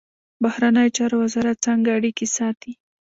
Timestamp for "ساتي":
2.37-2.71